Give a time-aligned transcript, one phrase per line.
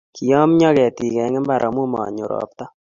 [0.15, 2.65] Kiyamyo ketik eng mbar amu manyor ropta